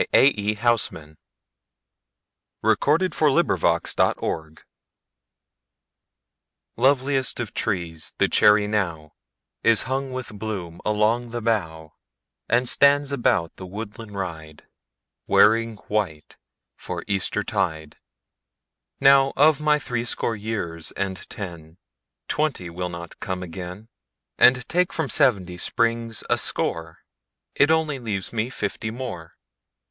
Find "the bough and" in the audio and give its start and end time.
11.29-12.67